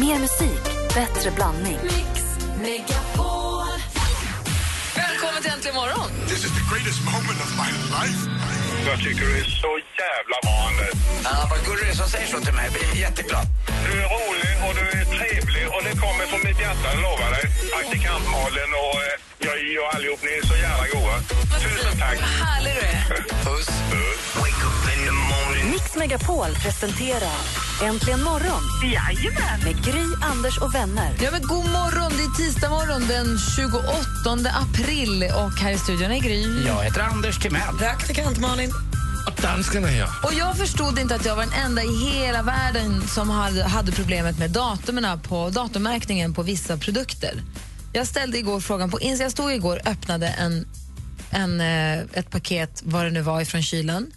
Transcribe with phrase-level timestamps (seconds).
[0.00, 1.78] Mer musik, bättre blandning.
[4.96, 6.10] Välkommen till Äntligen morgon!
[6.28, 8.20] This is the greatest moment of my life.
[8.88, 9.72] Jag tycker du är så
[10.02, 10.36] jävla
[10.66, 10.94] Anders.
[11.24, 12.64] Ja, vad gullig du är som säger så till mig.
[12.68, 13.46] Jag blir jätteglad.
[13.86, 17.30] Du är rolig och du är trevlig och det kommer från mitt hjärta, jag lovar
[17.36, 17.44] dig.
[17.74, 19.52] Praktikant Malin och eh, jag
[19.84, 21.18] och allihop, ni är så jävla goa.
[21.60, 22.18] Tusen tack.
[22.20, 23.22] Härlig du är.
[23.44, 23.68] Puss.
[24.40, 25.70] Wake up in the morning.
[25.70, 27.38] Mix Megapol presenterar
[27.82, 29.60] Äntligen morgon Jajamän.
[29.64, 31.14] med Gry, Anders och vänner.
[31.22, 32.12] Ja, men god morgon!
[32.16, 36.66] Det är tisdag morgon den 28 april och här i studion är Gry.
[36.66, 37.76] Jag heter Anders Timell.
[37.78, 38.70] Praktikant Malin.
[39.26, 40.08] Och danskarna här.
[40.24, 43.92] Och jag förstod inte att jag var den enda i hela världen som hade, hade
[43.92, 47.34] problemet med datumen på datummärkningen på vissa produkter.
[47.96, 49.24] Jag ställde igår frågan på Insta.
[49.24, 50.68] Jag stod igår och öppnade en,
[51.30, 54.12] en, eh, ett paket, vad det nu var, ifrån kylen.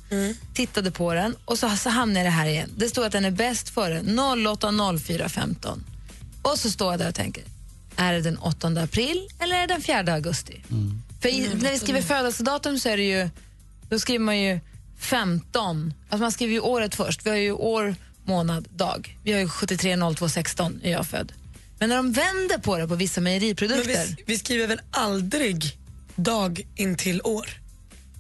[0.54, 2.70] Tittade på den och så, så hamnade det här igen.
[2.78, 5.80] Det står att den är bäst före 08.04.15.
[6.42, 7.44] Och så står jag där och tänker,
[7.96, 10.64] är det den 8 april eller är det den 4 augusti?
[11.22, 13.30] För i, när vi skriver födelsedatum så är det ju,
[13.90, 14.60] då skriver man ju
[15.00, 15.94] 15.
[16.10, 17.26] Alltså man skriver ju året först.
[17.26, 19.18] Vi har ju år, månad, dag.
[19.24, 21.32] Vi har ju 73 02 16 är jag född.
[21.80, 25.78] Men när de vänder på det på vissa mejeriprodukter, vi, vi skriver väl aldrig
[26.16, 27.60] dag in till år?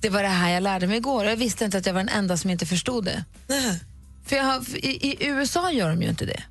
[0.02, 1.26] det var det här jag lärde mig igår.
[1.26, 3.24] Jag visste inte att jag var den enda som inte förstod det.
[3.48, 3.80] Nej.
[4.26, 6.44] För jag har, i, I USA gör de ju inte det.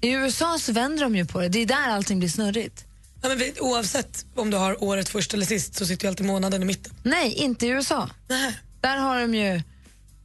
[0.00, 1.48] I USA så vänder de ju på det.
[1.48, 2.84] Det är där allting blir snurrigt.
[3.22, 6.26] Ja, men vi, oavsett om du har året först eller sist så sitter ju alltid
[6.26, 6.92] månaden i mitten.
[7.02, 8.10] Nej, inte i USA.
[8.28, 8.58] Nej.
[8.80, 9.62] Där har de ju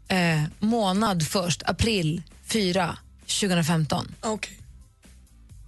[0.08, 4.16] eh, månad först, april 4, 2015.
[4.22, 4.58] Okej.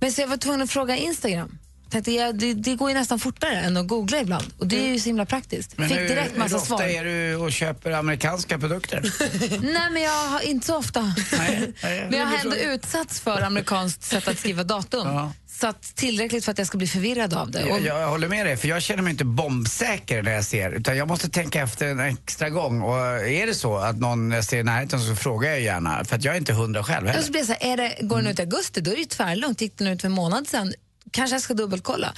[0.04, 1.58] Men så jag var tvungen att fråga Instagram.
[1.90, 4.46] Tänkte, jag, det, det går ju nästan fortare än att googla ibland.
[4.58, 5.78] Och det är ju så himla praktiskt.
[5.78, 6.86] Men Fick hur, direkt massa hur ofta svar.
[6.86, 9.02] är du och köper amerikanska produkter?
[9.62, 11.02] Nej, men jag har inte så ofta.
[11.02, 12.08] Nej, nej.
[12.10, 15.08] men jag har ändå utsatts för amerikanskt sätt att skriva datum.
[15.08, 15.34] Ja.
[15.60, 17.64] Så att tillräckligt för att jag ska bli förvirrad av det.
[17.64, 20.72] Och, Jag, jag håller med dig, för jag känner mig inte bombsäker när jag ser.
[20.72, 22.82] Utan jag måste tänka efter en extra gång.
[22.82, 22.98] Och
[23.28, 26.06] är det så att någon jag ser i närheten så frågar jag gärna.
[26.06, 27.26] För att jag är inte hundra själv och heller.
[27.26, 29.02] så blir jag så här, är det, går den ut i augusti, då är det
[29.02, 29.62] ju tvärlugnt.
[29.62, 30.74] Gick den ut för en månad sedan,
[31.12, 32.14] kanske jag ska dubbelkolla.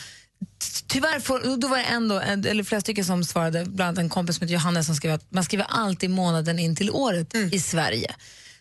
[0.88, 4.36] Tyvärr, får, då var det ändå, eller flera stycken som svarade, bland annat en kompis
[4.36, 8.16] som heter Johannes som skrev att man skriver alltid månaden in till året i Sverige.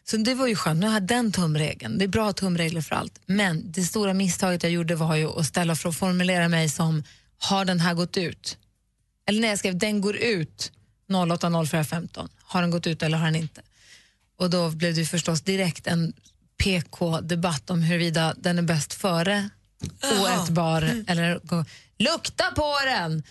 [0.06, 1.98] Så det var ju skönt, nu har jag den tumregeln.
[1.98, 3.20] Det är bra tumregler för allt.
[3.26, 7.04] Men det stora misstaget jag gjorde var ju att ställa för att formulera mig som,
[7.38, 8.58] har den här gått ut?
[9.26, 10.72] Eller när jag skrev, den går ut
[11.08, 12.28] 08.04.15.
[12.42, 13.60] Har den gått ut eller har den inte?
[14.38, 16.12] Och då blev det förstås direkt en
[16.56, 19.48] PK-debatt om huruvida den är bäst före
[20.20, 21.64] oätbar eller gå-
[21.98, 23.22] lukta på den.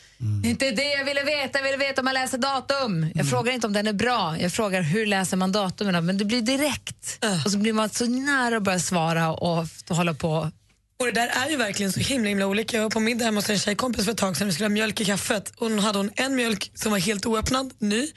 [0.41, 3.11] Det är inte det jag ville veta, jag ville veta om man läser datum.
[3.15, 6.05] Jag frågar inte om den är bra, jag frågar hur läser man datumen.
[6.05, 7.25] Men det blir direkt.
[7.45, 10.51] Och så blir man så nära att börja svara och hålla på.
[10.99, 12.77] Och det där är ju verkligen så himla himla olika.
[12.77, 14.69] Jag var på middag hemma hos en tjejkompis för ett tag sedan vi skulle ha
[14.69, 15.53] mjölk i kaffet.
[15.57, 18.07] Och hon hade hon en mjölk som var helt oöppnad, ny,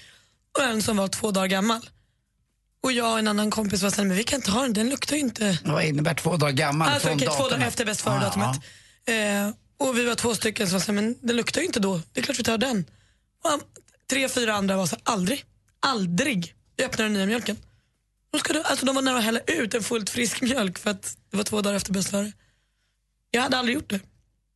[0.59, 1.81] och en som var två dagar gammal.
[2.83, 4.89] Och jag och en annan kompis var såhär, men vi kan inte ha den, den
[4.91, 5.59] luktar ju inte.
[5.65, 8.57] Vad innebär två dagar gammal Alltså, från okej, två dagar efter bäst före Ja, datumet.
[9.07, 12.21] Eh, och vi var två stycken som sa, men det luktar ju inte då, det
[12.21, 12.85] är klart vi tar den.
[13.45, 13.61] Och
[14.11, 15.45] tre, fyra andra var så aldrig,
[15.81, 17.57] aldrig öppnar den nya mjölken.
[18.39, 21.17] Ska du, alltså, de var nära att hälla ut en fullt frisk mjölk för att
[21.31, 22.13] det var två dagar efter bäst.
[23.31, 24.01] Jag hade aldrig gjort det.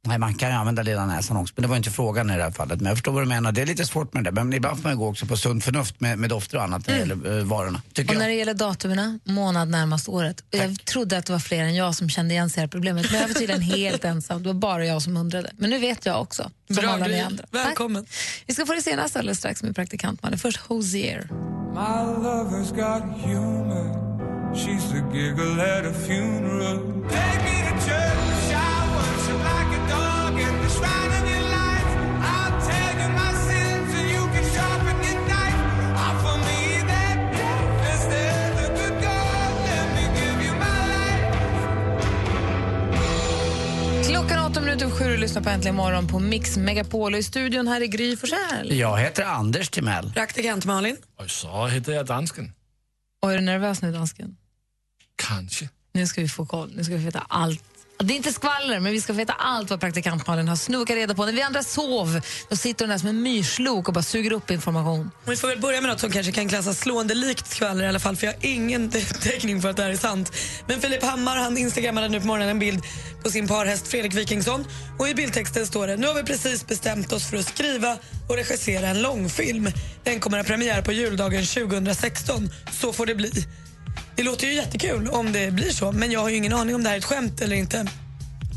[0.07, 2.43] Nej, man kan ju använda lilla näsan också, men det var inte frågan i det
[2.43, 2.81] här fallet.
[2.81, 4.33] Men jag förstår vad du menar, det är lite svårt med det.
[4.33, 6.95] Men ibland får man gå också på sunt förnuft med, med dofter och annat när
[6.95, 7.83] det gäller eh, varorna.
[8.09, 10.41] Och när det gäller datumen, månad närmast året.
[10.41, 13.11] Och jag trodde att det var fler än jag som kände igen sig här problemet.
[13.11, 14.43] Men jag var tydligen helt ensam.
[14.43, 15.51] Det var bara jag som undrade.
[15.57, 16.51] Men nu vet jag också.
[16.67, 17.45] Som Bra alla ni andra.
[17.51, 18.05] Välkommen.
[18.05, 18.15] Tack.
[18.47, 20.39] Vi ska få det senaste alldeles strax med praktikantmannen.
[20.39, 21.29] Först Hosier.
[21.73, 24.11] My lover's got humor.
[24.55, 26.79] She's the giggle at a funeral.
[27.11, 27.50] Take
[44.51, 47.13] 18 minuter och sju och lyssnar på Äntligen morgon på Mix Megapol.
[47.13, 48.79] och I studion här är Gry Forssell.
[48.79, 50.13] Jag heter Anders Timell.
[50.13, 50.97] Praktikant Malin.
[51.17, 52.53] Och så heter jag dansken.
[53.23, 54.37] Och är du nervös nu, dansken?
[55.17, 55.69] Kanske.
[55.93, 56.73] Nu ska vi få koll.
[56.77, 57.65] Nu ska vi veta allt
[58.03, 60.97] det är inte skvaller, men vi ska få veta allt vad praktikant Malin har snokat
[60.97, 61.27] reda på.
[61.27, 64.51] När vi andra sov, då sitter hon där som en myrslok och bara suger upp
[64.51, 65.11] information.
[65.25, 67.99] Vi får väl börja med något som kanske kan klassas slående likt skvaller i alla
[67.99, 68.91] fall för jag har ingen
[69.23, 70.33] täckning för att det här är sant.
[70.67, 72.83] Men Filip Hammar han instagrammade nu på morgonen en bild
[73.23, 74.65] på sin parhäst Fredrik Wikingsson
[74.99, 77.97] och i bildtexten står det Nu har vi precis bestämt oss för att skriva
[78.29, 79.71] och regissera en långfilm.
[80.05, 82.51] Den kommer att ha premiär på juldagen 2016.
[82.73, 83.47] Så får det bli.
[84.21, 86.83] Det låter ju jättekul om det blir så, men jag har ju ingen aning om
[86.83, 87.87] det här är ett skämt eller inte.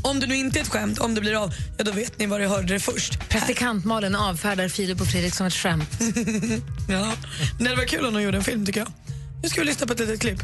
[0.02, 2.26] Om det nu inte är ett skämt, om det blir av, ja då vet ni
[2.26, 3.28] var jag hörde det först.
[3.28, 5.90] Praktikant Malin avfärdar Filip och Fredrik som ett skämt.
[6.88, 7.12] Ja.
[7.58, 8.92] Men det var kul om de gjorde en film tycker jag.
[9.42, 10.40] Nu ska vi lyssna på ett litet klipp.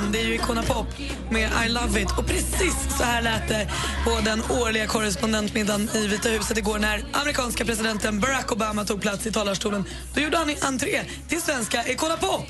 [0.00, 0.12] Igen.
[0.12, 0.86] Det är ju Icona Pop
[1.30, 2.18] med I Love It.
[2.18, 3.68] Och precis så här lät det
[4.04, 9.26] på den årliga korrespondentmiddagen i Vita huset igår när amerikanska presidenten Barack Obama tog plats
[9.26, 9.84] i talarstolen.
[10.14, 12.46] Då gjorde han entré till svenska Icona Pop.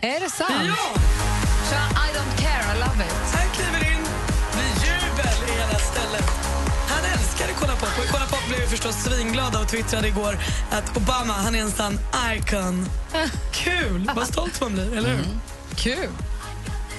[0.00, 0.50] Är det sant?
[0.66, 1.00] Ja!
[1.68, 3.34] Så I don't care, I love it.
[3.34, 4.02] Han kliver in
[4.56, 6.24] med jubel i hela stället.
[6.88, 10.38] Han älskar Icona Pop och Icona Pop blev ju förstås svinglada och twittrade igår
[10.70, 11.98] att Obama, han är en sann
[12.36, 12.86] icon.
[13.52, 14.10] Kul!
[14.16, 15.24] Vad stolt man blir, eller hur?
[15.76, 16.08] Kul.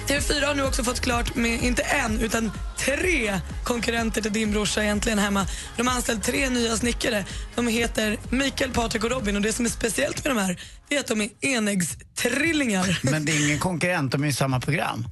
[0.06, 4.82] TV4 har nu också fått klart med inte en, utan tre konkurrenter till din brorsa
[4.82, 5.46] egentligen hemma.
[5.76, 7.24] De har anställt tre nya snickare.
[7.54, 11.00] De heter Mikael, Patrik och Robin och det som är speciellt med de här är
[11.00, 13.00] att de är enäggstrillingar.
[13.02, 15.08] Men det är ingen konkurrent, de är i samma program.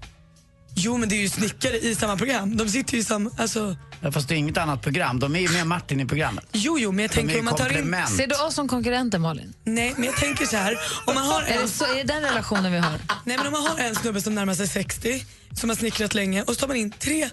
[0.74, 2.56] Jo, men det är ju snickare i samma program.
[2.56, 3.30] De sitter ju i samma...
[3.36, 3.76] Alltså,
[4.12, 5.18] Fast det är inget annat program.
[5.18, 6.44] De är ju med Martin i programmet.
[6.52, 7.96] jo, jo, men jag tänker om man tar in...
[8.16, 9.54] Ser du oss som konkurrenter, Malin?
[9.64, 10.78] Nej, men jag tänker så här.
[11.06, 12.98] Om man har Är en, det, så, är det den relationen vi har?
[13.24, 15.24] nej, men om man har en snubbe som närmar sig 60,
[15.60, 17.28] som har snickrat länge och så tar man in tre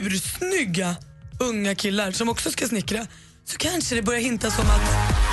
[0.00, 0.96] ursnygga
[1.38, 3.06] unga killar som också ska snickra
[3.44, 5.23] så kanske det börjar hintas om att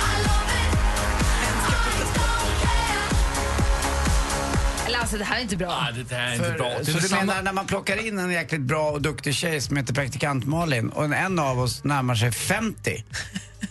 [5.02, 5.88] alltså, det här är inte bra.
[5.94, 6.68] Nej, det här är inte bra.
[6.68, 9.34] Det är Så du samma- menar när man plockar in en jäkligt bra och duktig
[9.34, 13.04] tjej som heter praktikant Malin och en av oss närmar sig 50,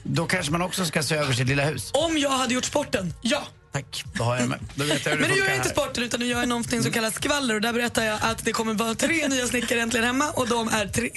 [0.04, 1.92] då kanske man också ska se över sitt lilla hus.
[1.94, 3.44] om jag hade gjort sporten, ja.
[3.74, 4.60] Tack, då har jag med.
[4.76, 5.74] Då vet jag hur det Men nu gör jag inte här.
[5.76, 8.52] sporten utan nu gör jag någonting som kallas skvaller och där berättar jag att det
[8.52, 11.10] kommer vara tre nya snickare äntligen hemma och de är tre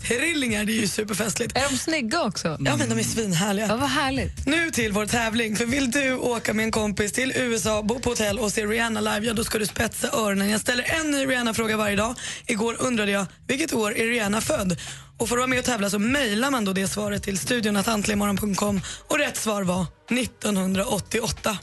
[0.00, 0.64] enäggstrillingar.
[0.64, 1.56] Det är ju superfestligt.
[1.56, 2.48] Är de snygga också?
[2.60, 3.66] Ja men de är svinhärliga.
[3.66, 4.46] Ja, vad härligt.
[4.46, 5.56] Nu till vår tävling.
[5.56, 9.00] För vill du åka med en kompis till USA, bo på hotell och se Rihanna
[9.00, 10.50] live, ja då ska du spetsa öronen.
[10.50, 12.14] Jag ställer en ny Rihanna-fråga varje dag.
[12.46, 14.76] Igår undrade jag, vilket år är Rihanna född?
[15.18, 17.76] Och för att vara med och tävla så mejlar man då det svaret till studion
[17.76, 21.58] att antligenmorgon.com och rätt svar var 1988.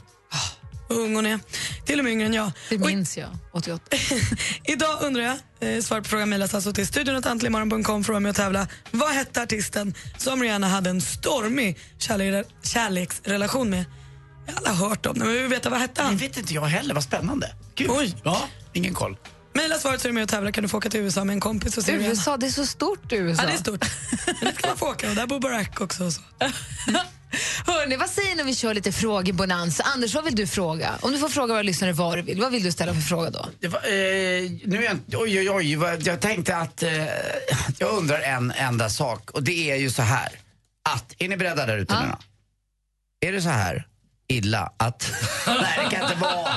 [0.88, 1.40] Vad ung hon är.
[1.84, 2.52] Till och med yngre än jag.
[2.68, 3.28] Det Och i- minns jag.
[3.52, 3.96] 88.
[4.64, 8.14] Idag undrar jag, eh, svar på frågan mejlas alltså till studion att antligenmorgon.com för att
[8.14, 8.66] vara med och tävla.
[8.90, 13.84] Vad hette artisten som Rihanna hade en stormig kärlek, kärleksrelation med?
[14.46, 16.16] Jag har alla hört om det, men vi vill veta vad hette Det han?
[16.16, 17.54] vet inte jag heller, vad spännande.
[17.74, 17.86] Kul.
[17.90, 18.16] Oj.
[18.24, 19.16] Ja, ingen koll.
[19.54, 21.34] Mejla svaret så är du med och tävlar kan du få åka till USA med
[21.34, 21.92] en kompis och se.
[21.92, 23.42] USA, det är så stort USA.
[23.42, 23.84] Ja, det är stort.
[24.26, 26.04] Men det ska man få åka och där bor Barack också.
[26.04, 26.20] och Så.
[27.66, 29.82] Hörrni, vad säger ni om vi kör lite frågebonanza?
[29.82, 30.90] Anders, vad vill du fråga?
[31.00, 33.30] Om du får fråga våra lyssnare vad du vill, vad vill du ställa för fråga
[33.30, 33.46] då?
[33.60, 37.04] Det var, eh, nu är jag, oj, oj, oj, vad- jag tänkte att eh,
[37.78, 40.28] jag undrar en enda sak och det är ju så här
[40.90, 42.18] att, är ni beredda där ute nu då?
[43.28, 43.86] Är det så här
[44.28, 45.12] illa att,
[45.46, 46.48] nej det kan inte vara,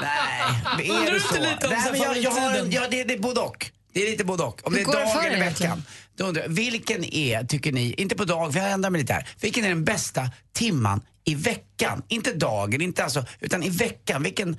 [0.00, 1.36] nej, är Undrar det du så?
[1.36, 3.70] inte lite om nej, men jag, jag har en, ja, det, det är både och.
[3.92, 4.60] Det är lite både och.
[4.66, 5.70] Om Hur det är går det för dag eller egentligen?
[5.72, 5.84] veckan.
[6.16, 9.12] Då undrar jag, vilken är, tycker ni, inte på dag, för jag ändrar mig lite
[9.12, 9.28] här.
[9.40, 12.02] Vilken är den bästa timman i veckan?
[12.08, 14.22] Inte dagen, inte alltså, utan i veckan.
[14.22, 14.56] Vilken,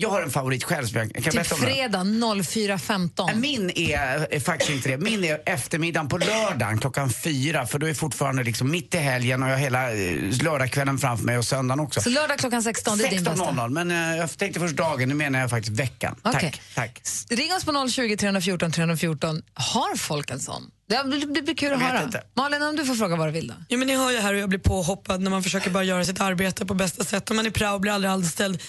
[0.00, 3.34] jag har en favorit själv som jag kan Typ berätta om fredag 04.15.
[3.34, 4.98] Min är, är faktiskt inte det.
[4.98, 9.42] Min är eftermiddagen på lördagen klockan fyra för då är fortfarande liksom mitt i helgen
[9.42, 12.00] och jag har hela eh, lördagskvällen framför mig och söndagen också.
[12.00, 13.44] Så lördag klockan 16, det är din bästa.
[13.44, 16.16] 16.00 men eh, jag tänkte först dagen, nu menar jag faktiskt veckan.
[16.22, 16.40] Okej.
[16.40, 17.02] Tack, tack.
[17.28, 19.42] Ring oss på 020 314 314.
[19.54, 20.70] Har folk en sån?
[20.90, 21.04] Det
[21.42, 22.02] blir, kul att höra.
[22.02, 22.22] inte.
[22.34, 23.54] Malin, om du får fråga vad du vill då?
[23.68, 26.04] Jo, men ni hör ju här hur jag blir påhoppad när man försöker bara göra
[26.04, 28.62] sitt arbete på bästa sätt och man är prao och blir aldrig anställd.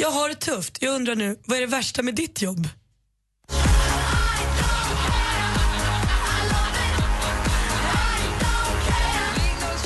[0.00, 0.78] Jag har det tufft.
[0.80, 2.68] Jag undrar nu, vad är det värsta med ditt jobb?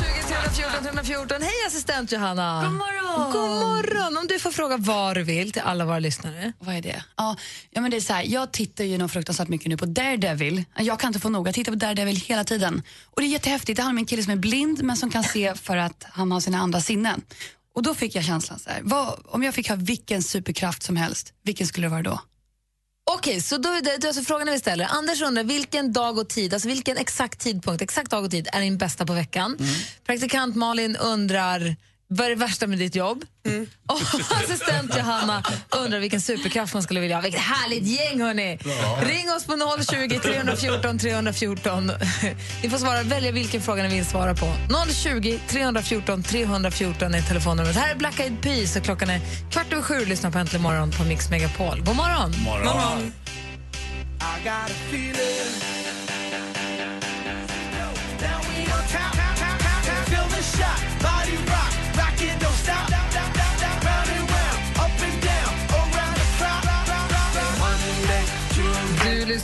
[0.03, 0.23] Ring
[0.55, 1.43] 020 314 314.
[1.43, 2.63] Hej assistent Johanna!
[2.65, 3.33] God morgon!
[3.33, 4.17] God morgon!
[4.17, 6.53] Om du får fråga vad du vill till alla våra lyssnare.
[6.59, 7.05] Vad är det?
[7.17, 7.37] Ja,
[7.71, 10.65] ja, men det är så här, jag tittar ju nog fruktansvärt mycket nu på Daredevil.
[10.77, 12.83] Jag kan inte få nog, jag tittar på Daredevil hela tiden.
[13.05, 15.25] Och det är jättehäftigt, det handlar om en kille som är blind men som kan
[15.25, 17.23] se för att han har sina andra sinnen.
[17.75, 20.97] Och då fick jag känslan så här, vad, om jag fick ha vilken superkraft som
[20.97, 22.21] helst, vilken skulle det vara då?
[23.11, 24.85] Okej, så då är det, det är alltså frågan vi ställer.
[24.85, 28.61] Anders undrar vilken dag och tid, alltså vilken exakt tidpunkt, exakt dag och tid är
[28.61, 29.59] din bästa på veckan.
[30.07, 31.77] Praktikant Malin undrar
[32.09, 33.25] vad är det värsta med ditt jobb?
[33.87, 34.01] Och
[34.43, 37.23] assistent Johanna undrar vilken superkraft man skulle vilja ha.
[37.23, 38.59] Vilket härligt gäng hörni!
[39.03, 41.93] Ring oss på 020 314 314.
[42.63, 44.53] Ni får svara, välja vilken fråga ni vill svara på.
[44.93, 47.77] 020 314 314 är telefonnumret.
[47.77, 49.21] Här är Black Eyed Peas och klockan är
[49.51, 50.05] kvart över sju.
[50.05, 51.81] Lyssna på Äntligen morgon på Mix Megapol.
[51.81, 52.35] God morgon!
[52.45, 53.13] Morgon.
[58.19, 59.24] town, town, town, town,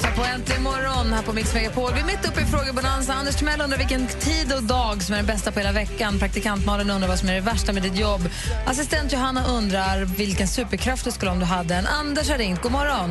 [0.00, 1.90] Lyssnar på Äntligen morgon här på Mix Megapol.
[1.96, 3.12] Vi är mitt uppe i frågebonanza.
[3.20, 6.12] Anders Timell undrar vilken tid och dag som är den bästa på hela veckan.
[6.22, 8.22] Praktikant Malin undrar vad som är det värsta med ditt jobb.
[8.70, 11.86] Assistent Johanna undrar vilken superkraft du skulle ha om du hade en.
[12.00, 12.60] Anders har ringt.
[12.64, 13.10] God morgon.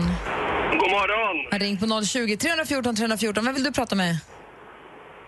[0.81, 1.36] God morgon!
[1.53, 3.46] Har ringt på 020 314 314.
[3.46, 4.13] Vem vill du prata med?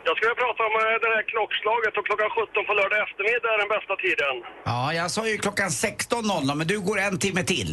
[0.07, 3.59] Jag skulle prata om eh, det här klockslaget och klockan 17 på lördag eftermiddag är
[3.63, 4.35] den bästa tiden.
[4.71, 7.71] Ja, jag sa ju klockan 16.00 men du går en timme till.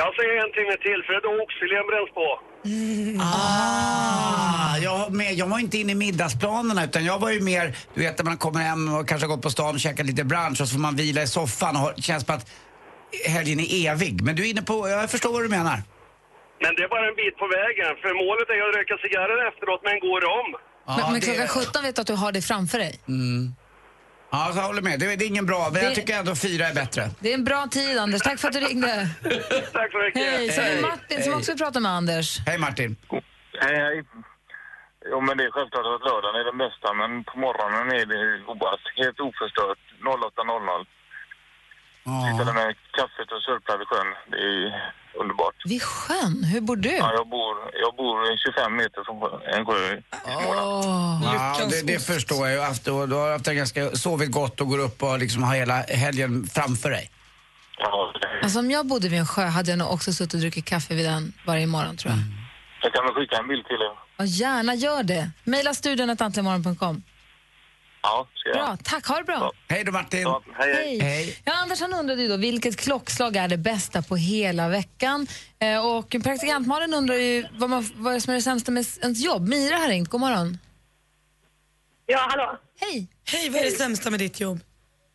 [0.00, 2.28] Jag säger en timme till för det är då oxfilén bränns på.
[3.20, 8.00] Ah, jag, med, jag var inte inne i middagsplanerna utan jag var ju mer, du
[8.00, 10.60] vet när man kommer hem och kanske har gått på stan och käkat lite brunch
[10.60, 12.50] och så får man vila i soffan och har- känns på att
[13.26, 14.22] helgen är evig.
[14.22, 15.82] Men du är inne på, jag förstår vad du menar.
[16.62, 19.80] Men det är bara en bit på vägen för målet är att röka cigarrer efteråt
[19.84, 20.50] med en god rom.
[20.86, 23.00] Ja, men men det- klockan 17 vet du att du har det framför dig.
[24.32, 25.00] Ja, jag håller med.
[25.00, 27.02] Det, det är ingen bra, men jag Det- tycker ändå fyra är bättre.
[27.20, 28.22] Det är en bra tid, Anders.
[28.22, 29.08] Tack för att du ringde.
[29.72, 30.22] Tack så mycket.
[30.22, 30.52] Hej.
[30.52, 32.38] Så är det Martin som också vill prata med Anders.
[32.46, 32.96] Hej Martin.
[33.64, 34.04] Hej, hej.
[35.10, 38.22] Jo, men det är självklart att lördagen är den bästa, men på morgonen är det
[38.48, 38.84] godast.
[39.02, 39.78] Helt oförstört.
[40.04, 40.86] 08.00.
[42.38, 42.68] Sitta med
[42.98, 44.10] kaffet och sörpla vid sjön.
[44.32, 45.54] Det är underbart.
[45.64, 46.44] Vid sjön?
[46.44, 46.88] Hur bor du?
[46.96, 50.00] Ja, jag, bor, jag bor 25 meter från sjö- en sjö.
[50.26, 53.06] Ja, det, det förstår jag ju.
[53.06, 56.46] Du har haft en ganska, sovit gott och går upp och liksom har hela helgen
[56.54, 57.10] framför dig.
[57.78, 58.12] Ja,
[58.42, 60.94] Alltså, om jag bodde vid en sjö hade jag nog också suttit och druckit kaffe
[60.94, 62.20] vid den varje morgon tror jag.
[62.82, 63.92] jag kan väl skicka en bild till er.
[64.16, 65.30] Ja, gärna gör det.
[65.44, 67.02] Maila studion att antligenmorgon.com.
[68.02, 68.58] Ja, ska jag.
[68.58, 69.06] Bra, tack.
[69.06, 69.52] Ha det bra.
[69.68, 70.20] Hej då Martin.
[70.20, 70.98] Ja, hej, hej.
[71.00, 71.36] Hej.
[71.44, 75.26] Ja, Anders han undrade ju då vilket klockslag är det bästa på hela veckan.
[75.58, 79.48] Eh, och praktikantmalen undrar ju vad, man, vad som är det sämsta med ens jobb.
[79.48, 80.08] Mira har ringt.
[80.08, 80.58] God morgon.
[82.06, 82.58] Ja, hallå.
[82.80, 83.06] Hej.
[83.32, 84.60] Hej, vad är det sämsta med ditt jobb?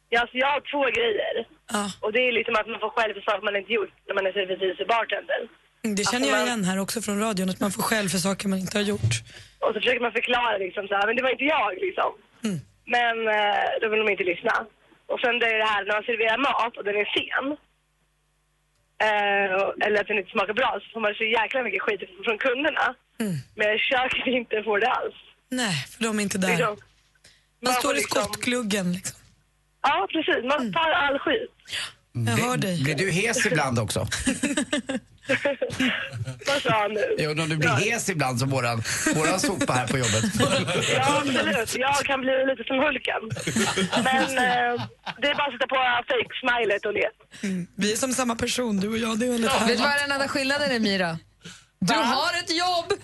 [0.10, 1.48] Ja, alltså, jag har två grejer.
[1.72, 1.92] Ja.
[2.02, 4.26] Och det är liksom att man får själv för saker man inte gjort när man
[4.26, 5.40] är servitrice-bartender.
[5.84, 8.48] Mm, Det känner jag igen här också från radion, att man får skäll för saker
[8.48, 9.14] man inte har gjort.
[9.60, 12.12] Och så försöker man förklara liksom så här, men det var inte jag liksom.
[12.94, 14.56] Men eh, då vill de inte lyssna.
[15.12, 17.48] Och sen det är det här när man serverar mat och den är sen.
[19.08, 22.38] Eh, eller att den inte smakar bra så får man så jäkla mycket skit från
[22.38, 22.86] kunderna.
[23.56, 25.16] Men köket inte får det alls.
[25.50, 26.48] Nej, för de är inte där.
[26.50, 26.78] Liksom.
[27.64, 29.20] Man får står i liksom- skottgluggen liksom.
[29.82, 30.44] Ja, precis.
[30.44, 31.52] Man tar all skit.
[32.12, 32.84] Jag hör dig.
[32.84, 34.08] Blir du hes ibland också?
[36.48, 37.16] Vad sa han nu?
[37.18, 38.84] Jo, om du blir hes ibland som våran,
[39.16, 40.24] våran sopa här på jobbet.
[40.96, 41.76] Ja, absolut.
[41.76, 43.22] Jag kan bli lite som Hulken.
[44.04, 44.86] Men eh,
[45.22, 45.76] det är bara att sätta på
[46.08, 47.08] fake-smilet och le.
[47.78, 49.20] Vi är som samma person, du och jag.
[49.20, 51.18] Det är väldigt Vet du vad den enda skillnaden är, Mira?
[51.80, 52.94] Du har ett jobb!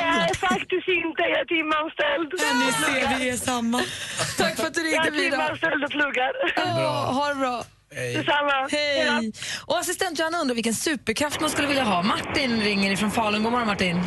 [0.00, 1.22] Nej, faktiskt inte.
[1.22, 2.32] Jag är timanställd.
[2.60, 3.82] Ni ser, vi är samma.
[4.38, 5.30] Tack för att du Jag ringde, är Mira.
[5.30, 6.32] timanställd och pluggar.
[6.56, 7.64] Ja, ha det bra.
[7.94, 8.68] Detsamma.
[8.70, 9.32] Hej.
[9.66, 12.02] Och assistent Johanna undrar vilken superkraft man skulle vilja ha.
[12.02, 13.42] Martin ringer ifrån Falun.
[13.42, 14.00] God morgon, Martin.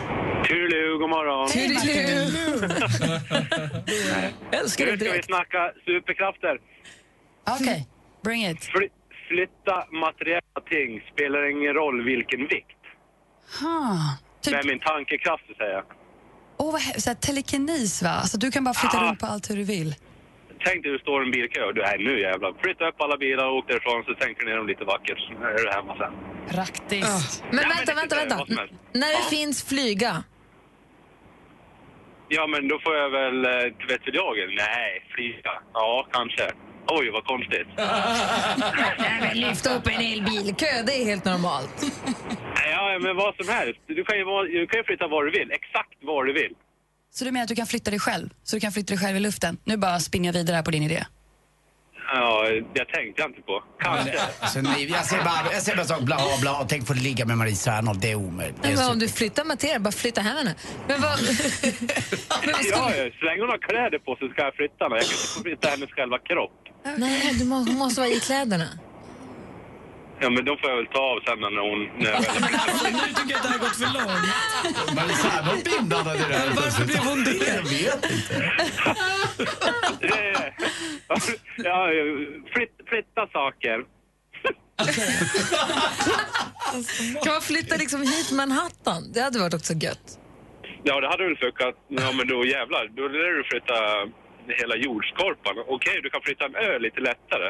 [0.47, 1.49] Tulu, god morgon.
[4.51, 5.25] Jag älskar det Nu ska vi direkt.
[5.25, 6.57] snacka superkrafter.
[7.49, 7.87] Okej,
[8.23, 8.63] bring it.
[8.65, 8.89] Fly,
[9.27, 12.81] flytta materiella ting spelar ingen roll vilken vikt.
[13.61, 13.97] Ha.
[14.41, 15.83] Typ, Med min tankekraft, så säger jag.
[16.57, 18.09] åh, vad hä- så här, telekinis, va?
[18.09, 19.03] Alltså, du kan bara flytta Ah.
[19.03, 19.95] runt på allt hur du vill.
[20.65, 22.53] Tänk dig du står i en bilkö och du är nu jävlar.
[22.63, 25.19] Flytta upp alla bilar och åk därifrån så tänker ner dem lite vackert.
[25.19, 26.13] Så är du hemma sen.
[26.55, 27.43] Praktiskt.
[27.49, 28.73] Men Ja, men vänta, det vänta, vänta.
[28.93, 30.23] När det finns flyga.
[32.27, 33.51] Ja, men då får jag väl, eh,
[33.87, 34.35] vet väl jag?
[34.57, 35.51] Nej, flyga.
[35.73, 36.45] Ja, kanske.
[36.87, 37.67] Oj, vad konstigt.
[37.77, 41.77] Nej, men lyfta upp en hel bilkö, det är helt normalt.
[42.71, 43.79] Ja, men vad som helst.
[43.87, 44.23] Du kan ju,
[44.59, 45.51] du kan ju flytta var du vill.
[45.51, 46.55] Exakt var du vill.
[47.15, 48.29] Så du menar att du kan flytta dig själv?
[48.43, 49.57] Så du kan flytta dig själv i luften?
[49.63, 51.05] Nu bara spinner jag vidare här på din idé.
[52.13, 53.63] Ja, jag tänkte jag inte på.
[53.79, 54.19] Kanske.
[54.39, 57.37] Alltså, nej, jag ser bara, jag ser bara så bla bla, tänk få ligga med
[57.37, 58.63] Marie Serneholt, det är omöjligt.
[58.63, 60.55] Det är Men om du flyttar materia, bara flytta hem henne.
[60.87, 61.11] Men vad...
[62.45, 62.97] men skulle...
[62.97, 64.95] ja, så länge hon har kläder på sig ska jag flytta henne.
[64.95, 66.57] Jag kan inte få flytta hennes själva kropp.
[66.97, 68.67] Nej, du må, hon måste vara i kläderna.
[70.23, 71.79] Ja, men då får jag väl ta av sen när hon...
[71.99, 72.29] När jag väl...
[72.67, 74.95] Alltså, nu tycker jag att det här har gått för långt.
[74.95, 76.49] Marie Serneholt blir inblandad i det här.
[76.55, 77.47] Varför blev hon det?
[77.57, 78.33] Jag vet inte.
[79.99, 80.53] Det-
[81.69, 81.87] ja,
[82.53, 83.77] flyt, flytta saker.
[87.23, 89.11] Kan man flytta liksom hit Manhattan?
[89.13, 90.07] Det hade varit också gött.
[90.83, 91.75] Ja, det hade väl funkat.
[91.87, 92.87] Ja, men då jävlar.
[92.97, 93.75] Då lär du flytta
[94.61, 95.55] hela jordskorpan.
[95.67, 97.49] Okej, du kan flytta en ö lite lättare.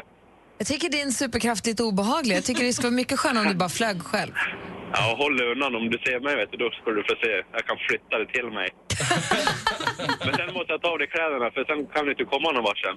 [0.58, 2.36] Jag tycker din superkraft är lite obehaglig.
[2.36, 4.32] Jag tycker det skulle vara mycket skönare om du bara flög själv.
[4.92, 5.74] Ja, håll dig undan.
[5.74, 7.32] Om du ser mig, vet du, då ska du få se.
[7.56, 8.68] Jag kan flytta det till mig.
[10.24, 12.64] Men sen måste jag ta av dig kläderna, för sen kan du inte komma någon
[12.68, 12.96] vart sen.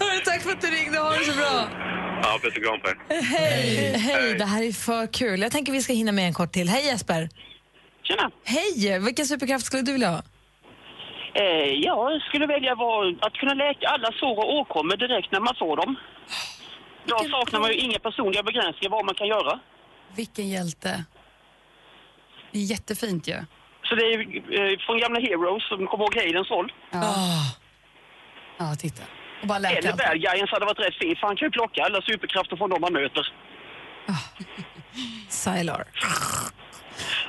[0.00, 0.98] Hörru, tack för att du ringde.
[0.98, 1.68] Ha det så bra.
[2.22, 3.22] Ja, puss och kram på er.
[3.22, 3.98] Hej!
[3.98, 5.40] Hej, det här är för kul.
[5.40, 6.68] Jag tänker vi ska hinna med en kort till.
[6.68, 7.28] Hej Jesper!
[8.02, 8.30] Tjena!
[8.44, 8.98] Hej!
[8.98, 10.22] Vilken superkraft skulle du vilja ha?
[11.34, 15.54] Eh, jag skulle välja var att kunna läka alla sår och åkommor direkt när man
[15.58, 15.96] får dem.
[17.06, 19.60] Jag saknar man ju inga personliga begränsningar vad man kan göra.
[20.16, 21.04] Vilken hjälte.
[22.52, 23.44] Det är jättefint ju.
[23.84, 26.72] Så det är eh, från gamla Heroes som kommer ihåg Haydens roll.
[26.90, 27.14] Ja.
[28.58, 29.02] Ja, titta.
[29.42, 29.92] Och bara läka Eller.
[29.92, 32.80] Bad Guys hade varit rätt fint för han kan ju plocka alla superkrafter från de
[32.80, 33.32] man möter.
[35.28, 35.84] Sylar.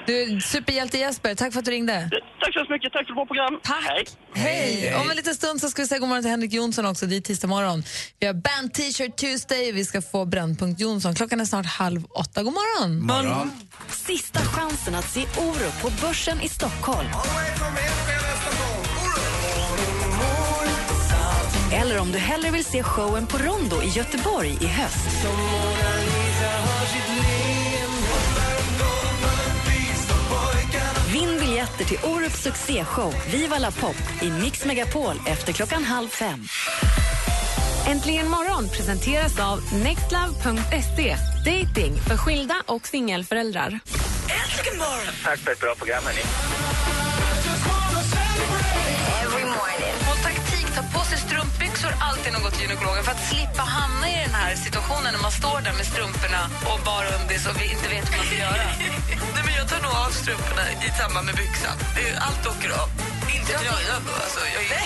[0.09, 2.09] Du, superhjälte Jesper, tack för att du ringde.
[2.41, 3.59] Tack så mycket, tack för ett bra program.
[3.63, 4.09] Tack.
[4.33, 4.81] Hej.
[4.81, 4.95] Hej!
[4.95, 7.05] Om en liten stund så ska vi säga god morgon till Henrik Jonsson också.
[7.05, 7.83] Det är tisdag morgon.
[8.19, 9.71] Vi har Band T-shirt Tuesday.
[9.71, 11.15] Vi ska få Brännpunkt Jonsson.
[11.15, 12.43] Klockan är snart halv åtta.
[12.43, 13.51] God morgon!
[13.89, 17.09] Sista chansen att se Orup på Börsen i Stockholm.
[21.73, 25.27] Eller om du hellre vill se showen på Rondo i Göteborg i höst.
[31.13, 36.45] Vinn biljetter till Orups succéshow Viva la Pop i Mix Megapol efter klockan halv fem.
[37.87, 41.15] Äntligen morgon presenteras av nextlove.se.
[41.45, 43.79] Dating för skilda och singelföräldrar.
[45.23, 46.21] Tack för ett bra program, hörni.
[51.89, 55.31] Strumpbyxor alltid går till gynekologen för att slippa hamna i den här situationen när man
[55.31, 56.41] står där med strumporna
[56.71, 58.65] och bara undis och vi inte vet vad man ska göra.
[59.35, 61.75] Nej, men jag tar nog av strumporna i samband med byxan.
[61.95, 62.87] Det är- Allt åker av.
[63.35, 64.13] Inte tröjan då.
[64.25, 64.83] Alltså, jag är...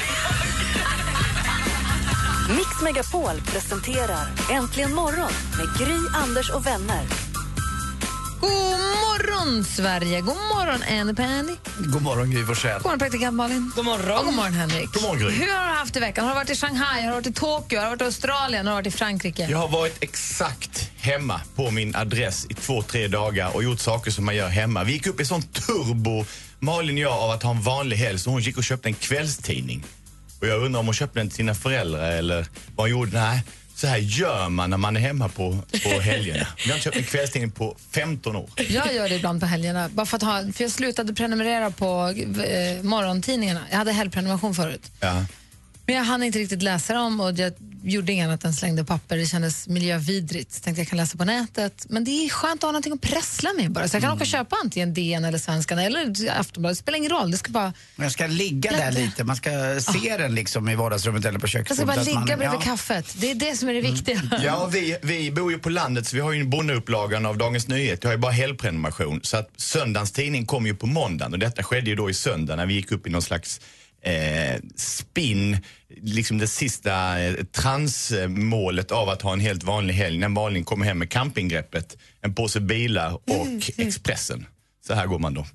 [2.57, 7.22] Mix Megapol presenterar Äntligen morgon med Gry, Anders och vänner.
[8.43, 10.21] God morgon, Sverige!
[10.21, 11.55] God morgon, Annie Penny.
[11.93, 12.73] God morgon, Gry Forssell.
[12.77, 13.71] God morgon, praktikant Malin.
[13.75, 14.17] God morgon.
[14.17, 14.91] Och god morgon, Henrik.
[14.93, 15.31] God morgon, Gry.
[15.31, 16.25] Hur har du haft i veckan?
[16.25, 18.67] Har du varit i Shanghai, har du varit i Tokyo, har du varit i Australien,
[18.67, 19.47] har du varit i Frankrike?
[19.49, 24.11] Jag har varit exakt hemma på min adress i två, tre dagar och gjort saker
[24.11, 24.83] som man gör hemma.
[24.83, 26.25] Vi gick upp i sån turbo,
[26.59, 28.93] Malin och jag, av att ha en vanlig helg så hon gick och köpte en
[28.93, 29.83] kvällstidning.
[30.41, 33.11] Och jag undrar om hon köpte den till sina föräldrar eller vad hon gjorde.
[33.13, 33.43] Nej,
[33.83, 36.47] så här gör man när man är hemma på, på helgerna.
[36.57, 38.49] Jag har inte köpt en kvällstidning på 15 år.
[38.69, 39.89] Jag gör det ibland på helgerna.
[39.89, 43.61] Bara för, att ha, för jag slutade prenumerera på eh, morgontidningarna.
[43.71, 44.91] Jag hade helgprenumeration förut.
[44.99, 45.25] Ja.
[45.85, 49.17] Men jag hann inte riktigt läsa dem och jag gjorde inget annat än slängde papper.
[49.17, 50.51] Det kändes miljövidrigt.
[50.51, 51.85] Så tänkte jag kan läsa på nätet.
[51.89, 53.87] Men det är skönt att ha någonting att pressla med bara.
[53.87, 54.15] Så jag kan Mm.
[54.17, 56.77] åka och köpa antingen DN eller Svenskan eller Aftonbladet.
[56.77, 57.31] Det spelar ingen roll.
[57.31, 58.99] Det ska bara, Man ska ligga där Bläddra.
[59.05, 61.85] lite, man ska se den liksom i vardagsrummet eller på jag ska köksbordet.
[61.87, 62.61] bara så att ligga man- bredvid ja.
[62.61, 63.15] kaffet.
[63.17, 64.21] Det är det som är det viktiga.
[64.43, 67.67] Ja, vi, vi bor ju på landet så vi har ju en bondeupplagan av Dagens
[67.67, 67.99] Nyheter.
[68.03, 69.19] Jag har ju bara helgprenumeration.
[69.23, 72.55] Så att söndagens tidning kom ju på måndagen och detta skedde ju då i söndag
[72.55, 73.61] när vi gick upp i någon slags
[74.03, 75.57] eh, spinn,
[76.01, 80.17] liksom det sista eh, transmålet av att ha en helt vanlig helg.
[80.17, 84.45] När Malin kommer hem med campinggreppet, en påse bilar och Expressen.
[84.87, 85.45] Så här går man då.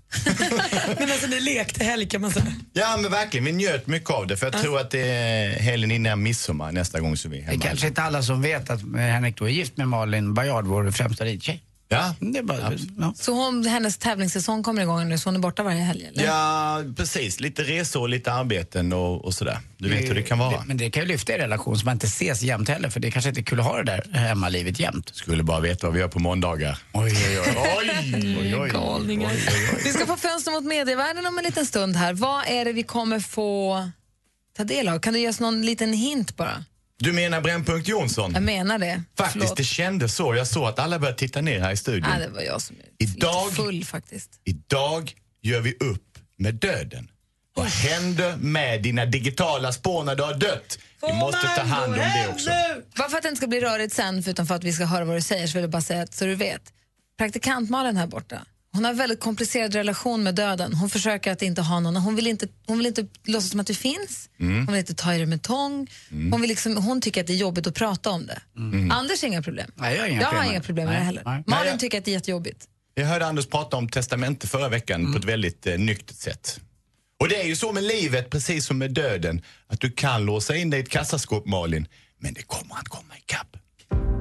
[0.99, 2.47] Men alltså ni lekte helg kan man säga.
[2.73, 5.91] Ja men verkligen, vi njöt mycket av det för jag tror att det är helgen
[5.91, 7.63] innan midsommar nästa gång så vi är Det hemma.
[7.65, 10.91] är kanske inte alla som vet att Henrik då är gift med Malin Bajard, vår
[10.91, 11.63] främsta ridtjej.
[11.91, 12.15] Ja.
[12.21, 13.13] Det är bara, ja.
[13.17, 16.05] Så hon, hennes tävlingssäsong kommer igång nu så hon är borta varje helg?
[16.05, 16.25] Eller?
[16.25, 17.41] Ja, precis.
[17.41, 19.59] Lite resor lite arbeten och, och sådär.
[19.79, 20.65] Du vet hur det kan vara.
[20.67, 23.11] Men det kan ju lyfta i relation så man inte ses jämt heller för det
[23.11, 25.11] kanske inte är kul att ha det där hemmalivet jämt.
[25.15, 26.79] Skulle bara veta vad vi gör på måndagar.
[26.93, 27.57] Oj, oj, oj.
[27.79, 28.71] oj, oj, oj.
[28.71, 29.33] Galningar.
[29.85, 32.13] Vi ska få fönster mot medievärlden om en liten stund här.
[32.13, 33.91] Vad är det vi kommer få
[34.57, 34.99] ta del av?
[34.99, 36.65] Kan du ge oss någon liten hint bara?
[36.99, 38.33] Du menar Brännpunkt Jonsson?
[38.35, 39.03] Jag menar det.
[39.17, 39.57] Faktiskt, Förlåt.
[39.57, 40.35] det kändes så.
[40.35, 42.11] Jag såg att alla började titta ner här i studion.
[42.11, 44.31] Nej, det var jag som Idag, full faktiskt.
[44.45, 47.11] idag gör vi upp med döden.
[47.55, 50.79] Vad händer med dina digitala spår när du har dött?
[51.03, 52.51] Vi måste ta hand om det också.
[52.97, 55.05] Bara för att det inte ska bli rörigt sen, förutom för att vi ska höra
[55.05, 56.63] vad du säger, så vill jag bara säga att så du vet.
[57.19, 58.39] Praktikantmalen här borta,
[58.79, 60.75] hon har en väldigt komplicerad relation med döden.
[60.75, 63.67] Hon försöker att inte ha någon, hon vill inte, hon vill inte låtsas som att
[63.67, 64.29] det finns.
[64.41, 64.57] Mm.
[64.57, 65.87] Hon vill inte ta i det med tång.
[66.11, 68.41] Hon, vill liksom, hon tycker att det är jobbigt att prata om det.
[68.95, 69.71] Anders har inga problem.
[69.75, 70.67] Nej, jag har inga jag problem har med inga det.
[70.67, 71.23] problem med det heller.
[71.25, 71.45] nej.
[71.47, 72.65] Malin jag- tycker att det är jättejobbigt.
[72.95, 76.61] Jag hörde Anders prata om testamente förra veckan på ett väldigt eh, nyktert sätt.
[77.21, 80.57] Och det är ju så med livet, precis som med döden, att du kan låsa
[80.57, 81.87] in dig i ett kassaskåp, Malin,
[82.21, 83.57] men det kommer att komma ikapp.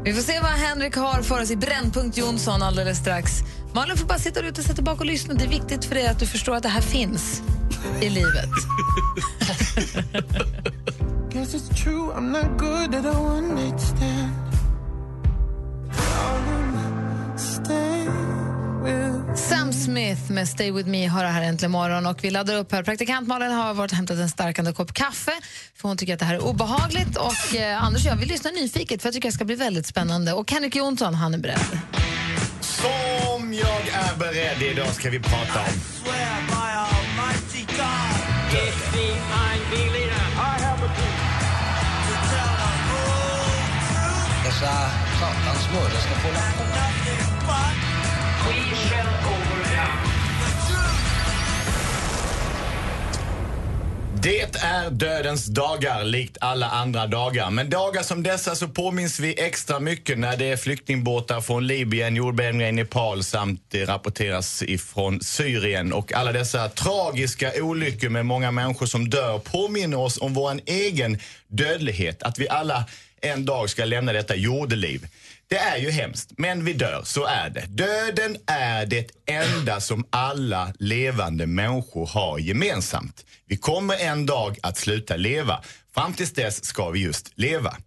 [0.04, 3.44] Vi får se vad Henrik har för oss i Brännpunkt Jonsson alldeles strax.
[3.74, 5.34] Malin får bara sitta ute och sätta bak och lyssna.
[5.34, 7.42] Det är viktigt för dig att du förstår att det här finns
[8.02, 8.50] i livet.
[19.36, 19.58] Stay.
[19.88, 22.84] Smith med Stay With Me har det här äntligen morgon och vi laddar upp här.
[22.84, 25.32] Praktikant Malin har varit och hämtat en starkande kopp kaffe
[25.76, 28.52] för hon tycker att det här är obehagligt och eh, Anders och jag vill lyssna
[28.52, 31.80] nyfiket för jag tycker det ska bli väldigt spännande och Henrik Jonsson han är beredd.
[32.62, 34.62] Som jag är beredd.
[34.62, 35.66] Idag ska vi prata om
[44.44, 44.74] Dessa
[45.20, 46.87] satans mördare ska få
[54.22, 57.52] Det är dödens dagar, likt alla andra dagar.
[57.52, 62.16] Men dagar som dessa så påminns vi extra mycket när det är flyktingbåtar från Libyen,
[62.16, 65.94] jordbävningar i Nepal samt det rapporteras ifrån Syrien.
[65.94, 71.20] Och alla dessa tragiska olyckor med många människor som dör påminner oss om vår egen
[71.48, 72.24] dödlighet.
[72.24, 72.86] Att vi alla
[73.22, 75.08] en dag ska lämna detta jordeliv.
[75.50, 77.02] Det är ju hemskt, men vi dör.
[77.04, 77.66] Så är det.
[77.68, 83.26] Döden är det enda som alla levande människor har gemensamt.
[83.48, 85.62] Vi kommer en dag att sluta leva.
[85.94, 87.78] Fram tills dess ska vi just leva.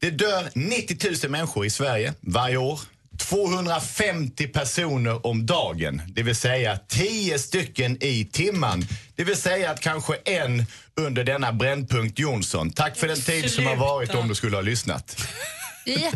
[0.00, 2.80] Det dör 90 000 människor i Sverige varje år.
[3.18, 8.86] 250 personer om dagen, det vill säga 10 stycken i timman.
[9.14, 12.70] Det vill säga att kanske en under denna brännpunkt Jonsson.
[12.70, 15.28] Tack för den tid som har varit om du skulle ha lyssnat.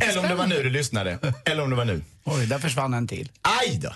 [0.01, 1.19] Eller om det var nu du lyssnade.
[1.45, 2.03] Eller om det var nu.
[2.25, 3.29] Oj, där försvann en till.
[3.43, 3.93] Aj då.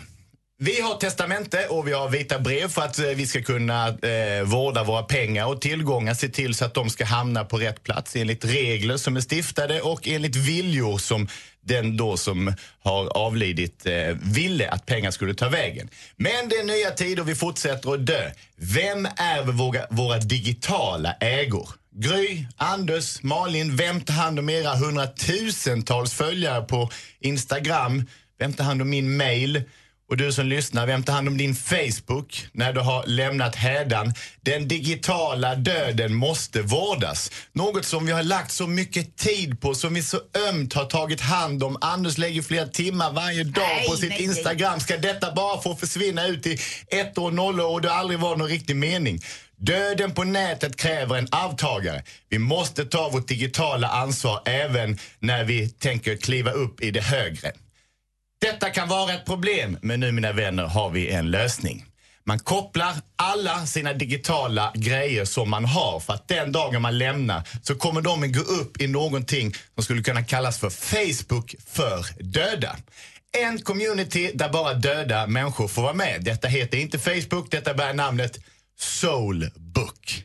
[0.58, 4.42] Vi har testamente och vi har vita brev för att eh, vi ska kunna eh,
[4.44, 8.16] vårda våra pengar och tillgångar, se till så att de ska hamna på rätt plats
[8.16, 11.28] enligt regler som är stiftade och enligt viljor som
[11.60, 15.88] den då som har avlidit eh, ville att pengar skulle ta vägen.
[16.16, 18.30] Men det är nya tider och vi fortsätter att dö.
[18.56, 21.68] Vem ärver våra, våra digitala ägor?
[21.96, 26.90] Gry, Anders, Malin, vem tar hand om era hundratusentals följare på
[27.20, 28.06] Instagram?
[28.38, 29.62] Vem tar hand om min mail?
[30.10, 34.14] Och du som lyssnar, vem tar hand om din Facebook när du har lämnat hädan?
[34.42, 37.30] Den digitala döden måste vårdas.
[37.52, 41.20] Något som vi har lagt så mycket tid på, som vi så ömt har tagit
[41.20, 41.78] hand om.
[41.80, 44.26] Anders lägger flera timmar varje dag Nej, på sitt nej, nej.
[44.26, 44.80] Instagram.
[44.80, 48.36] Ska detta bara få försvinna ut i ett år, noll år och det aldrig var
[48.36, 49.20] någon riktig mening?
[49.56, 52.02] Döden på nätet kräver en arvtagare.
[52.28, 57.52] Vi måste ta vårt digitala ansvar även när vi tänker kliva upp i det högre.
[58.44, 61.84] Detta kan vara ett problem, men nu mina vänner har vi en lösning.
[62.24, 67.48] Man kopplar alla sina digitala grejer som man har för att den dagen man lämnar
[67.62, 72.22] så kommer de att gå upp i någonting som skulle kunna kallas för Facebook för
[72.22, 72.76] döda.
[73.38, 76.24] En community där bara döda människor får vara med.
[76.24, 78.38] Detta heter inte Facebook, detta bär namnet
[78.78, 80.24] Soulbook.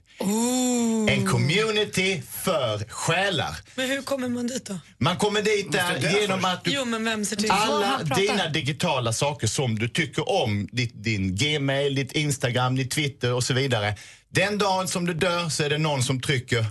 [1.09, 3.55] En community för själar.
[3.75, 4.79] Men hur kommer man dit då?
[4.97, 7.51] Man kommer dit där genom att du Jo, men vem ser till?
[7.51, 13.33] alla dina digitala saker som du tycker om, ditt, din Gmail, ditt Instagram, ditt Twitter
[13.33, 13.95] och så vidare.
[14.29, 16.65] Den dagen som du dör så är det någon som trycker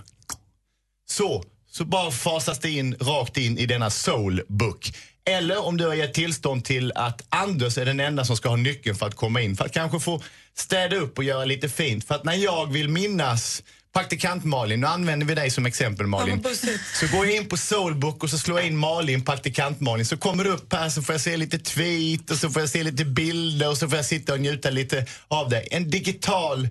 [1.09, 1.43] så,
[1.79, 4.91] så bara fasas det in rakt in i denna soulbook.
[5.25, 8.55] Eller om du har gett tillstånd till att Anders är den enda som ska ha
[8.55, 9.55] nyckeln för att komma in.
[9.55, 10.21] För att kanske få
[10.57, 12.07] städa upp och göra lite fint.
[12.07, 13.63] För att när jag vill minnas
[13.93, 16.43] praktikant Malin, nu använder vi dig som exempel Malin.
[16.99, 20.05] Så går jag in på Soulbook och så slår jag in Malin, praktikant Malin.
[20.05, 22.69] Så kommer det upp här så får jag se lite tweet och så får jag
[22.69, 25.67] se lite bilder och så får jag sitta och njuta lite av dig.
[25.71, 26.69] En digital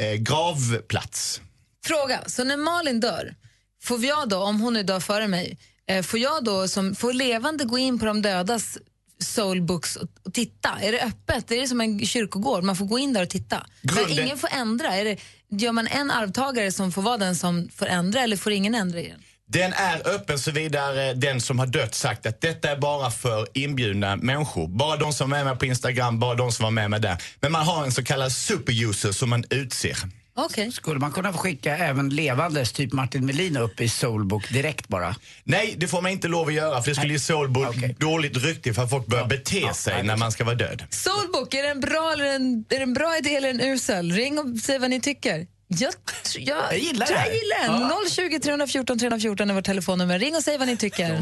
[0.00, 1.40] eh, gravplats.
[1.84, 3.34] Fråga, så när Malin dör,
[3.82, 7.12] får jag då, om hon är död före mig, eh, får jag då som får
[7.12, 8.78] levande gå in på de dödas
[9.22, 10.68] soulbooks och, titta?
[10.82, 11.50] Är det öppet?
[11.50, 12.64] Är det som en kyrkogård?
[12.64, 13.66] Man får gå in där och titta?
[13.82, 14.96] Men Grunden- ingen får ändra?
[14.96, 15.16] Är det,
[15.48, 19.00] gör man en arvtagare som får vara den som får ändra eller får ingen ändra
[19.00, 19.22] i den?
[19.46, 23.48] Den är öppen så vidare den som har dött sagt att detta är bara för
[23.54, 24.68] inbjudna människor.
[24.68, 27.22] Bara de som är med på Instagram, bara de som var med mig där.
[27.40, 29.96] Men man har en så kallad superuser som man utser.
[30.36, 30.70] Okay.
[30.70, 35.16] Skulle man kunna skicka även levandes, typ Martin Melin, upp i Soulbook direkt bara?
[35.44, 38.74] Nej, det får man inte lov att göra för det skulle ge Soulbook dåligt rykte
[38.74, 40.82] för att folk börjar bete sig när man ska vara död.
[40.90, 44.12] Soulbook, är det en bra, eller en, är det en bra idé eller en usel?
[44.12, 45.46] Ring och säg vad ni tycker.
[45.68, 45.92] Jag,
[46.38, 47.88] jag, Jag gillar tror det jag gillar den.
[47.88, 48.02] Ja.
[48.10, 50.18] 020 314 314 är vårt telefonnummer.
[50.18, 51.20] Ring och säg vad ni tycker.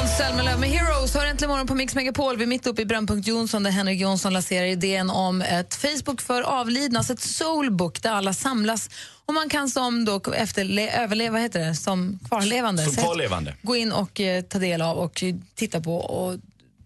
[0.00, 2.36] Måns Zelmerlöw med Heroes har äntligen morgon på Mix Megapol.
[2.36, 6.20] Vi är mitt uppe i Brännpunkt Jonsson där Henrik Jonsson lanserar idén om ett Facebook
[6.20, 8.90] för avlidna, alltså ett soulbook där alla samlas
[9.26, 13.54] och man kan som då efterle- överleva, heter det, som kvarlevande, Som så- kvarlevande.
[13.62, 16.36] gå in och eh, ta del av och titta på och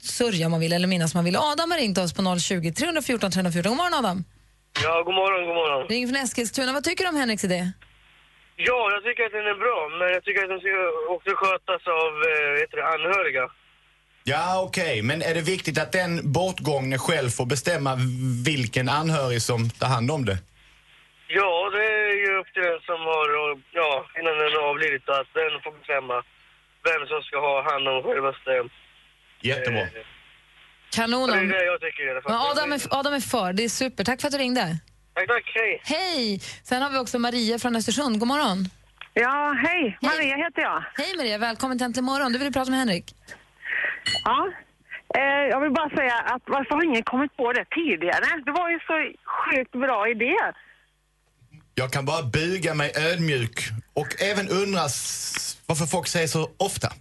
[0.02, 1.36] sörja om man vill eller minnas om man vill.
[1.36, 3.70] Adam har ringt oss på 020 314 314.
[3.70, 4.24] God morgon Adam.
[4.82, 5.88] Ja, god morgon, god morgon.
[5.88, 6.72] Ringer från Eskilstuna.
[6.72, 7.72] Vad tycker du om Henriks idé?
[8.56, 10.72] Ja, jag tycker att den är bra, men jag tycker att den ska
[11.14, 13.44] också skötas av eh, vet du, anhöriga.
[14.24, 15.02] Ja, okej.
[15.02, 17.96] Men är det viktigt att den bortgångne själv får bestämma
[18.46, 20.38] vilken anhörig som tar hand om det?
[21.28, 23.26] Ja, det är ju upp till den som har,
[23.72, 26.16] ja, innan den har avlidit, att den får bestämma
[26.88, 28.50] vem som ska ha hand om självaste...
[29.40, 29.86] Jättebra.
[30.94, 31.30] Kanon.
[31.30, 32.32] Det är det jag tycker i alla fall.
[32.32, 33.52] Ja, Adam, är, Adam är för.
[33.52, 34.04] Det är super.
[34.04, 34.78] Tack för att du ringde.
[35.14, 35.52] Tack, tack.
[35.54, 35.80] Hej.
[35.84, 36.40] Hej!
[36.62, 38.18] Sen har vi också Maria från Östersund.
[38.18, 38.68] God morgon.
[39.14, 39.98] Ja, hej.
[40.02, 40.84] Maria heter jag.
[40.94, 42.32] Hej Maria, välkommen till Äntligen morgon.
[42.32, 43.14] Du vill prata med Henrik.
[44.24, 44.48] Ja.
[45.14, 48.42] Eh, jag vill bara säga att varför har ingen kommit på det tidigare?
[48.46, 50.34] Det var ju så sjukt bra idé.
[51.74, 54.80] Jag kan bara buga mig ödmjuk och även undra
[55.66, 56.92] varför folk säger så ofta.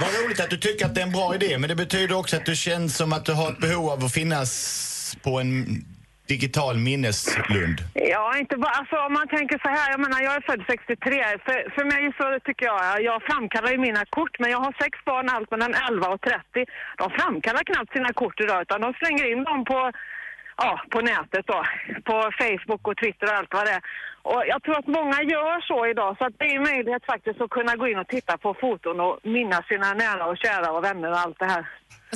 [0.00, 2.36] Vad roligt att du tycker att det är en bra idé, men det betyder också
[2.36, 5.84] att du känns som att du har ett behov av att finnas på en
[6.26, 7.76] digital minneslund.
[7.94, 11.24] Ja, inte bara, alltså om man tänker så här, jag menar jag är född 63.
[11.44, 14.98] För, för mig så tycker jag, jag framkallar ju mina kort, men jag har sex
[15.04, 16.42] barn, allt mellan 11 och 30.
[16.98, 19.92] De framkallar knappt sina kort idag, utan de slänger in dem på,
[20.56, 21.64] ja, på nätet då.
[22.04, 23.82] På Facebook och Twitter och allt vad det är.
[24.30, 27.40] Och jag tror att många gör så idag, så att det är en möjlighet faktiskt
[27.40, 30.84] att kunna gå in och titta på foton och minnas sina nära och kära och
[30.84, 31.64] vänner och allt det här.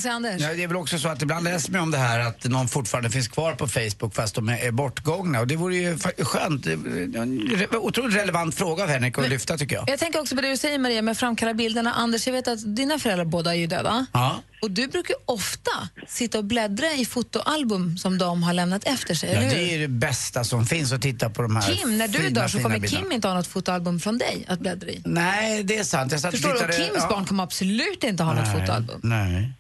[0.01, 0.41] Säger Anders?
[0.43, 2.69] Ja, det är väl också så att ibland läser man om det här att någon
[2.69, 5.41] fortfarande finns kvar på Facebook fast de är bortgångna.
[5.41, 6.67] Och det vore ju skönt.
[6.67, 9.85] En re- otroligt relevant fråga av Henrik att lyfta tycker jag.
[9.91, 11.93] Jag tänker också på det du säger Maria med framkalla bilderna.
[11.93, 14.07] Anders, jag vet att dina föräldrar båda är ju döda.
[14.13, 14.37] Ja.
[14.63, 15.71] Och du brukar ju ofta
[16.09, 19.57] sitta och bläddra i fotoalbum som de har lämnat efter sig, Ja, eller hur?
[19.57, 22.41] det är det bästa som finns att titta på de här Kim, när du fina,
[22.41, 22.79] dör så kommer.
[22.79, 25.03] Kim inte ha något fotoalbum från dig att bläddra i.
[25.05, 26.13] Nej, det är sant.
[26.13, 26.65] Jag satt Förstår du?
[26.65, 27.09] Och Kims ja.
[27.09, 29.01] barn kommer absolut inte ha något Nej, fotoalbum.
[29.03, 29.53] Nej.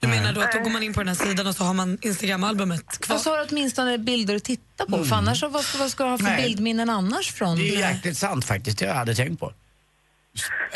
[0.00, 1.74] Du menar då att då går man in på den här sidan och så har
[1.74, 3.16] man Instagram-albumet kvar?
[3.16, 5.04] Och så har du åtminstone bilder att titta på.
[5.04, 6.42] För annars, vad, vad ska du ha för Nej.
[6.42, 7.56] bildminnen annars från?
[7.56, 8.78] Det är ju jäkligt sant faktiskt.
[8.78, 9.52] Det jag aldrig tänkt på.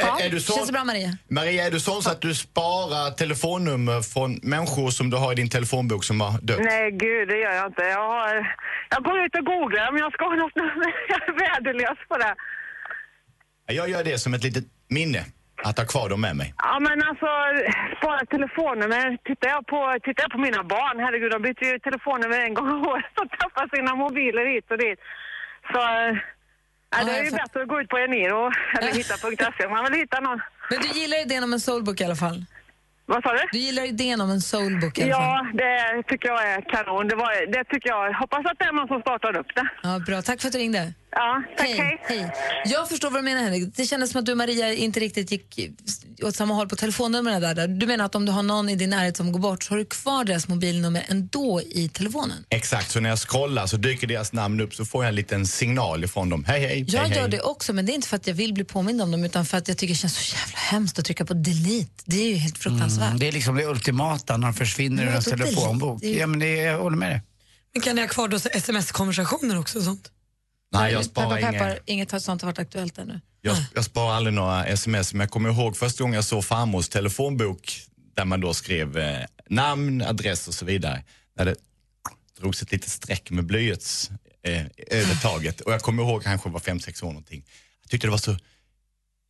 [0.00, 1.10] Ja, Är, du Känns sån, bra Maria?
[1.28, 5.34] Maria, är du sån så att du sparar telefonnummer från människor som du har i
[5.34, 6.60] din telefonbok som har dött?
[6.60, 7.82] Nej, gud, det gör jag inte.
[7.82, 8.56] Jag, har,
[8.90, 10.90] jag går ut och googlar om jag ska ha något nummer.
[11.08, 12.34] Jag är värdelös på det.
[13.66, 15.22] Jag gör det som ett litet minne,
[15.64, 16.54] att ha kvar dem med mig.
[16.58, 17.28] Ja, men alltså,
[17.98, 19.18] spara telefonnummer.
[19.24, 22.68] Tittar jag på, tittar jag på mina barn, herregud, de byter ju telefonnummer en gång
[22.76, 25.00] om året och tappar sina mobiler hit och dit.
[25.72, 25.80] Så,
[26.90, 30.00] ja, det är ju bättre att gå ut på Eniro eller hitta.se om man vill
[30.00, 30.40] hitta någon.
[30.70, 32.44] Men du gillar idén om en soulbook i alla fall?
[33.06, 33.38] Vad sa du?
[33.52, 35.22] Du gillar idén om en soulbook i alla fall?
[35.22, 37.08] Ja, det tycker jag är kanon.
[37.08, 38.12] Det, var, det tycker jag.
[38.14, 39.68] Hoppas att det är någon som startar upp det.
[39.82, 40.22] Ja, bra.
[40.22, 40.92] Tack för att du ringde.
[41.10, 41.66] Ja, tack.
[41.68, 42.00] Hej.
[42.08, 42.32] hej.
[42.64, 43.76] Jag förstår vad du menar, Henrik.
[43.76, 45.70] Det kändes som att du och Maria inte riktigt gick
[46.22, 47.68] åt samma håll på telefonnumren där.
[47.68, 49.78] Du menar att om du har någon i din närhet som går bort så har
[49.78, 52.44] du kvar deras mobilnummer ändå i telefonen?
[52.50, 55.46] Exakt, så när jag scrollar så dyker deras namn upp så får jag en liten
[55.46, 56.44] signal ifrån dem.
[56.44, 57.30] Hej, hej, Jag hej, gör hej.
[57.30, 59.46] det också, men det är inte för att jag vill bli påmind om dem utan
[59.46, 62.02] för att jag tycker det känns så jävla hemskt att trycka på delete.
[62.04, 63.06] Det är ju helt fruktansvärt.
[63.06, 66.00] Mm, det är liksom det ultimata när de försvinner ur Men ens telefonbok.
[66.00, 67.22] det är- Ja, men det är, jag håller med dig.
[67.74, 70.10] Men kan ni ha kvar då sms-konversationer också och sånt?
[70.72, 71.52] Nej, jag sparar Peppar, inga.
[71.52, 73.20] peppar, inget sånt har varit aktuellt ännu.
[73.40, 76.88] Jag, jag sparar aldrig några sms, men jag kommer ihåg första gången jag såg farmors
[76.88, 77.80] telefonbok
[78.14, 81.04] där man då skrev eh, namn, adress och så vidare.
[81.36, 81.54] När det
[82.40, 84.10] drogs ett litet streck med blyerts
[84.42, 85.60] eh, över taget.
[85.60, 87.44] Och jag kommer ihåg kanske var fem sex år någonting.
[87.82, 88.36] Jag tyckte det var så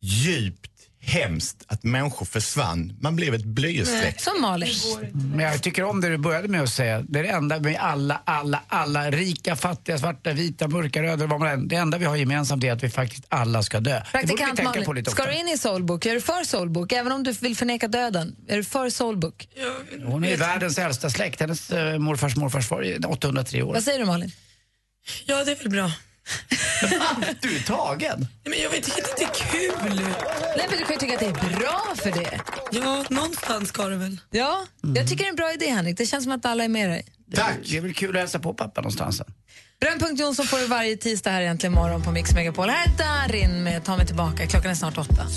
[0.01, 0.68] djupt
[1.01, 2.97] hemskt att människor försvann.
[3.01, 4.21] Man blev ett blyertsstreck.
[4.21, 4.73] Som Malin.
[5.11, 7.01] Men jag tycker om det du började med att säga.
[7.01, 11.39] Det är det enda med alla, alla, alla, rika, fattiga, svarta, vita, mörka, röda, vad
[11.39, 11.67] man än.
[11.67, 14.01] Det enda vi har gemensamt är att vi faktiskt alla ska dö.
[14.11, 16.05] Praktikant tänka på Malin, lite ska du in i soulbook?
[16.05, 16.91] Är du för soulbook?
[16.91, 19.47] Även om du vill förneka döden, är du för soulbook?
[20.05, 21.39] Hon är världens äldsta släkt.
[21.39, 23.73] Hennes eh, morfars morfars var ju 803 år.
[23.73, 24.31] Vad säger du Malin?
[25.25, 25.91] Ja, det är väl bra.
[27.41, 28.19] Du är tagen.
[28.19, 29.95] Nej, men jag vet inte, det är kul.
[30.57, 32.41] Nej, men du kan ju tycka att det är bra för det.
[32.71, 34.17] Ja, någonstans ska det väl.
[34.29, 34.65] Ja,
[34.95, 35.97] jag tycker det är en bra idé Henrik.
[35.97, 37.05] Det känns som att alla är med dig.
[37.35, 37.57] Tack!
[37.69, 39.25] Det är väl kul att hälsa på pappa någonstans sen.
[39.79, 42.69] Brännpunkt Jonsson får du varje tisdag här egentligen morgon på Mix Megapol.
[42.69, 44.47] Här är Darin med Ta mig tillbaka.
[44.47, 45.27] Klockan är snart åtta.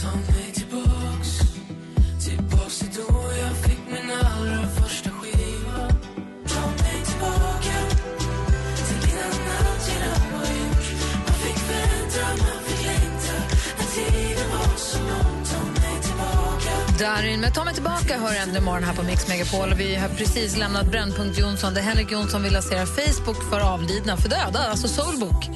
[17.03, 19.75] Darin med Ta mig tillbaka hör äntligen morgon här på Mix Megapol.
[19.75, 24.29] Vi har precis lämnat Brännpunkt Jonsson där Henrik Jonsson vill lansera Facebook för avlidna, för
[24.29, 25.49] döda, alltså Soulbook.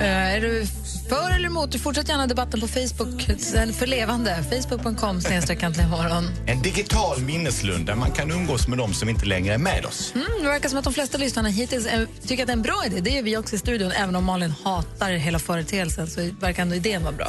[0.00, 0.66] Eh, är du
[1.08, 1.72] För eller emot?
[1.72, 3.22] Du fortsätter gärna debatten på Facebook,
[3.72, 4.44] för levande.
[4.50, 5.20] Facebook.com
[5.90, 6.24] morgon.
[6.46, 10.12] En digital minneslund där man kan umgås med de som inte längre är med oss.
[10.14, 12.62] Mm, det verkar som att de flesta lyssnarna hittills eh, tycker att det är en
[12.62, 13.00] bra idé.
[13.00, 13.92] Det är vi också i studion.
[13.92, 17.28] Även om Malin hatar hela företeelsen så verkar ändå idén vara bra.